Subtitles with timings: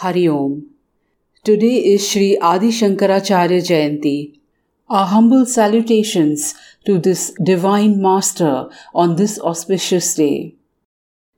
[0.00, 0.64] Hari Om.
[1.42, 4.38] Today is Sri Adi Shankaracharya Jayanti.
[4.88, 6.54] Our humble salutations
[6.86, 10.54] to this divine master on this auspicious day.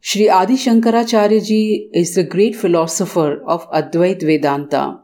[0.03, 5.01] Sri Adi Shankaracharya ji is the great philosopher of Advait Vedanta.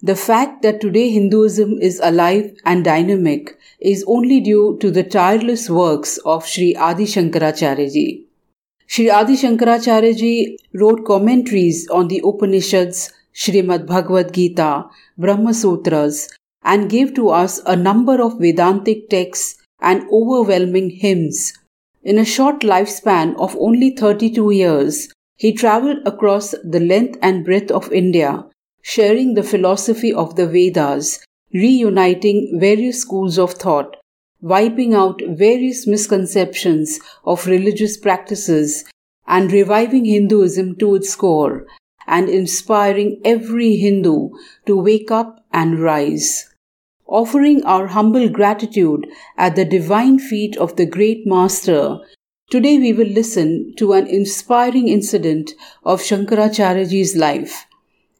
[0.00, 5.68] The fact that today Hinduism is alive and dynamic is only due to the tireless
[5.68, 8.28] works of Sri Adi Shankaracharya ji.
[8.92, 14.84] Sri Adi Shankaracharya ji wrote commentaries on the Upanishads, Srimad Bhagavad Gita,
[15.16, 16.28] Brahma Sutras,
[16.62, 21.54] and gave to us a number of Vedantic texts and overwhelming hymns.
[22.02, 27.70] In a short lifespan of only 32 years, he traveled across the length and breadth
[27.70, 28.44] of India,
[28.82, 33.96] sharing the philosophy of the Vedas, reuniting various schools of thought,
[34.42, 38.84] wiping out various misconceptions of religious practices,
[39.26, 41.66] and reviving Hinduism to its core,
[42.06, 44.30] and inspiring every Hindu
[44.66, 46.50] to wake up and rise.
[47.06, 51.98] Offering our humble gratitude at the divine feet of the great Master,
[52.50, 55.52] today we will listen to an inspiring incident
[55.84, 57.66] of Shankaracharyaji's life.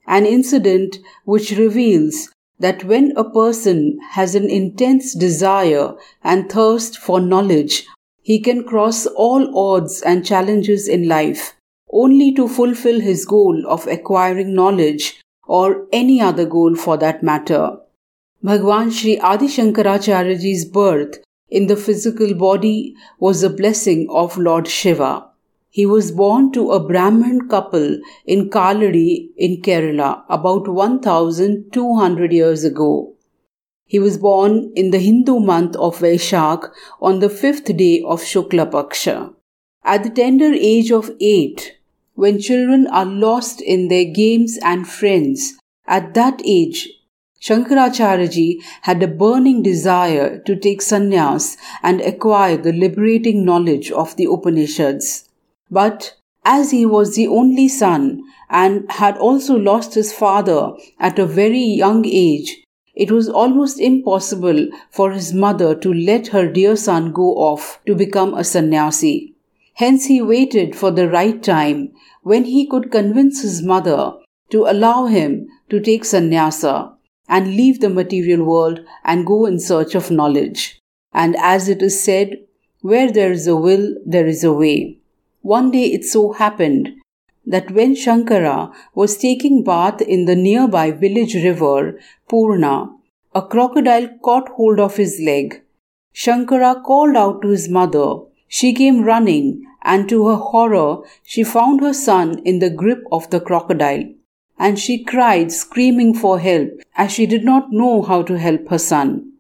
[0.07, 2.29] An incident which reveals
[2.63, 7.87] that when a person has an intense desire and thirst for knowledge,
[8.23, 11.55] he can cross all odds and challenges in life
[11.93, 17.77] only to fulfill his goal of acquiring knowledge or any other goal for that matter.
[18.43, 21.19] Bhagwan Sri Adi Shankaracharyaji's birth
[21.51, 25.32] in the physical body was a blessing of Lord Shiva.
[25.75, 33.15] He was born to a Brahmin couple in Kaladi in Kerala about 1200 years ago.
[33.87, 36.71] He was born in the Hindu month of Vaishak
[37.01, 39.33] on the fifth day of Shukla Paksha.
[39.83, 41.79] At the tender age of eight,
[42.17, 45.55] when children are lost in their games and friends,
[45.87, 46.91] at that age,
[47.41, 54.27] Shankaracharyaji had a burning desire to take sannyas and acquire the liberating knowledge of the
[54.27, 55.31] Upanishads.
[55.73, 61.25] But as he was the only son and had also lost his father at a
[61.25, 62.63] very young age,
[62.95, 67.95] it was almost impossible for his mother to let her dear son go off to
[67.95, 69.35] become a sannyasi.
[69.75, 74.13] Hence he waited for the right time when he could convince his mother
[74.51, 76.93] to allow him to take sannyasa
[77.31, 80.79] and leave the material world and go in search of knowledge.
[81.15, 82.45] And as it is said,
[82.83, 84.99] where there is a will, there is a way.
[85.43, 87.01] One day it so happened
[87.45, 91.99] that when Shankara was taking bath in the nearby village river,
[92.29, 92.91] Purna,
[93.35, 95.63] a crocodile caught hold of his leg.
[96.15, 98.21] Shankara called out to his mother.
[98.47, 103.29] She came running, and to her horror, she found her son in the grip of
[103.31, 104.05] the crocodile.
[104.59, 108.79] And she cried, screaming for help, as she did not know how to help her
[108.79, 109.33] son.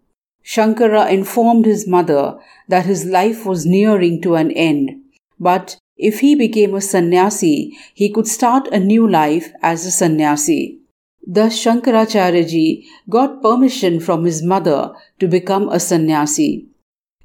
[0.45, 5.01] Shankara informed his mother that his life was nearing to an end,
[5.39, 10.79] but if he became a sannyasi, he could start a new life as a sannyasi.
[11.25, 16.67] Thus Shankaracharya got permission from his mother to become a sannyasi.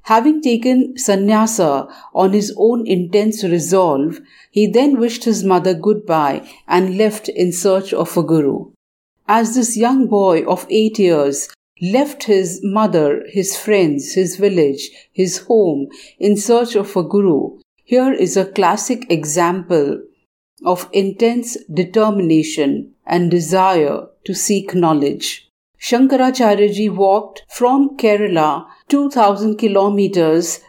[0.04, 4.20] Having taken sannyasa on his own intense resolve,
[4.52, 8.72] he then wished his mother goodbye and left in search of a guru.
[9.28, 11.50] As this young boy of eight years
[11.82, 15.88] left his mother, his friends, his village, his home
[16.20, 17.58] in search of a guru,
[17.90, 20.02] here is a classic example
[20.66, 25.50] of intense determination and desire to seek knowledge.
[25.80, 30.60] Shankaracharya walked from Kerala 2000 kilometers.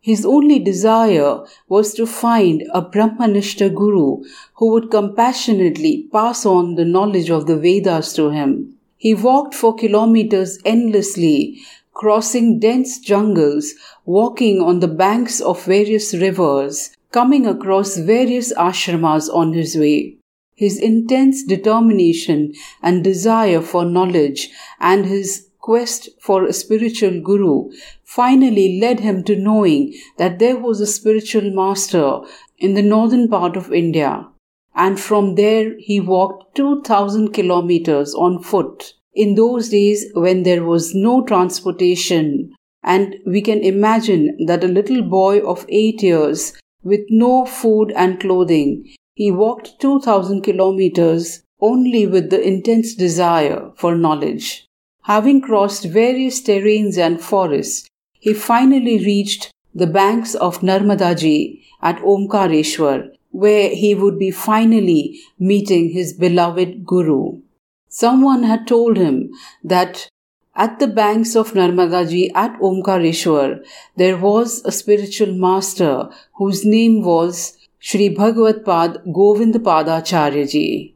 [0.00, 4.22] His only desire was to find a Brahmanishta guru
[4.54, 8.78] who would compassionately pass on the knowledge of the Vedas to him.
[8.96, 11.58] He walked for kilometers endlessly,
[11.98, 13.74] crossing dense jungles,
[14.06, 20.16] walking on the banks of various rivers, coming across various ashramas on his way.
[20.54, 24.48] His intense determination and desire for knowledge
[24.78, 27.68] and his quest for a spiritual guru
[28.04, 32.20] finally led him to knowing that there was a spiritual master
[32.58, 34.28] in the northern part of India.
[34.76, 40.94] And from there he walked 2000 kilometers on foot in those days when there was
[40.94, 42.54] no transportation.
[42.84, 46.52] And we can imagine that a little boy of eight years
[46.84, 53.96] with no food and clothing, he walked 2000 kilometers only with the intense desire for
[53.96, 54.64] knowledge.
[55.02, 63.10] Having crossed various terrains and forests, he finally reached the banks of Narmadaji at Omkareshwar,
[63.30, 67.40] where he would be finally meeting his beloved Guru.
[67.88, 69.30] Someone had told him
[69.64, 70.08] that
[70.54, 73.64] at the banks of Narmadaji at Omkareshwar,
[73.96, 80.92] there was a spiritual master whose name was Sri Bhagavad Pad Govind Padacharya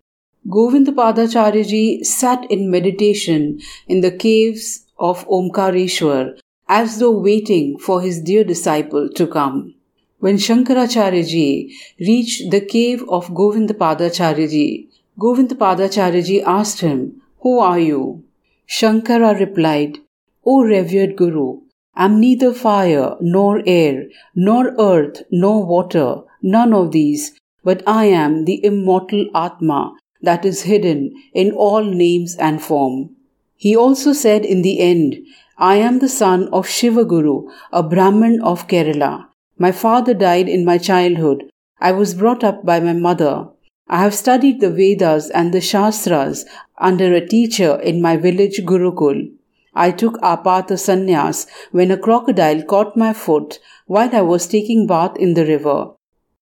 [0.50, 8.20] Govind Padacharya sat in meditation in the caves of Omkareshwar as though waiting for his
[8.20, 9.74] dear disciple to come.
[10.18, 17.58] When Shankaracharya ji reached the cave of Govind Padacharya ji, Govind Padacharya asked him, Who
[17.58, 18.24] are you?
[18.66, 19.98] Shankara replied,
[20.44, 21.60] O revered Guru,
[21.94, 28.06] I am neither fire nor air, nor earth nor water, none of these, but I
[28.06, 33.16] am the immortal Atma that is hidden in all names and form.
[33.56, 35.18] He also said in the end,
[35.58, 39.26] I am the son of Shivaguru, a Brahmin of Kerala.
[39.58, 41.44] My father died in my childhood.
[41.78, 43.51] I was brought up by my mother.
[43.94, 46.46] I have studied the Vedas and the Shastras
[46.78, 49.32] under a teacher in my village Gurukul.
[49.74, 55.18] I took apata sannyas when a crocodile caught my foot while I was taking bath
[55.18, 55.90] in the river.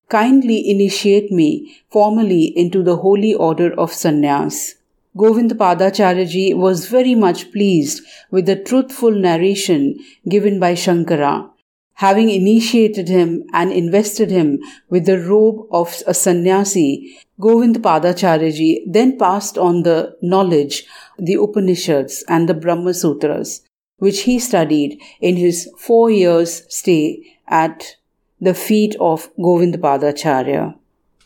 [0.08, 4.74] Kindly initiate me formally into the holy order of sannyas.
[5.16, 9.98] Govind Padacharya was very much pleased with the truthful narration
[10.28, 11.50] given by Shankara
[12.00, 14.58] having initiated him and invested him
[14.88, 20.86] with the robe of a sannyasi, Govind Padacharya then passed on the knowledge,
[21.18, 23.60] the Upanishads and the Brahma Sutras,
[23.98, 27.96] which he studied in his four years stay at
[28.40, 30.74] the feet of Govind Padacharya.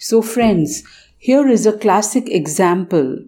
[0.01, 0.83] So friends,
[1.17, 3.19] here is a classic example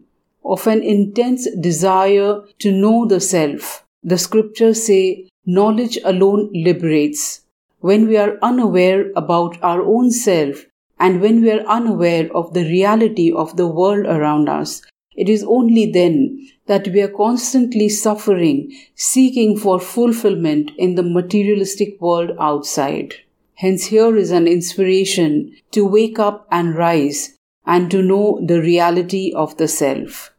[0.44, 3.85] of an intense desire to know the self.
[4.06, 7.42] The scriptures say Knowledge alone liberates.
[7.80, 10.64] When we are unaware about our own self
[10.98, 14.82] and when we are unaware of the reality of the world around us,
[15.16, 22.00] it is only then that we are constantly suffering, seeking for fulfillment in the materialistic
[22.00, 23.14] world outside.
[23.54, 29.32] Hence, here is an inspiration to wake up and rise and to know the reality
[29.34, 30.32] of the self.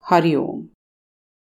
[0.00, 0.73] Hari Om.